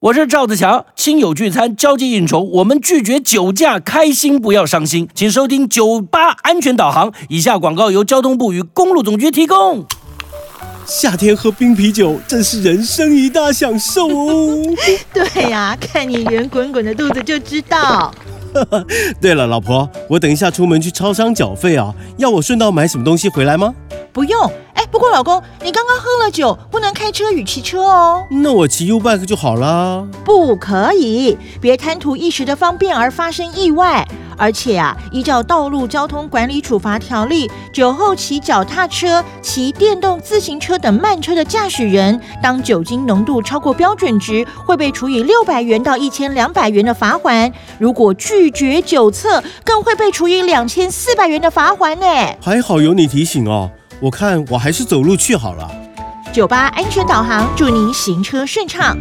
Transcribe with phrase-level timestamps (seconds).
[0.00, 5.08] 我是赵子强，亲友聚餐、交际应酬，我们拒绝酒驾，开心不要伤心。
[5.12, 7.12] 请收听酒吧安全导航。
[7.28, 9.84] 以下广告由交通部与公路总局提供。
[10.86, 14.62] 夏天喝冰啤酒真是人生一大享受哦。
[15.12, 18.14] 对呀，看你圆滚滚的肚子就知道。
[19.20, 23.74] 对了，老婆，我等一下出门去超商缴费啊，要我顺道买什么东西回来吗？
[24.12, 24.52] 不用。
[24.88, 28.24] 哎，不过老公，你刚刚喝了酒，不能开车与骑车哦。
[28.30, 30.06] 那我骑 U bike 就好啦。
[30.24, 34.06] 不可以，别贪图一时的方便而发生意外。
[34.40, 47.52] 而且啊，依照《道路交通管理处罚条例》，酒后骑脚踏车、骑电动自行车等慢车的驾驶人，当酒精浓度超过标准值，会被处以六百元到一千两百元的罚款。
[47.78, 52.06] 如果拒绝酒测，更会被处以两千四百元的罚款呢。
[52.40, 53.72] 还好有你提醒哦。
[54.00, 55.70] 我看我还是走路去好了。
[56.32, 58.96] 酒吧安全导航，祝您行车顺畅。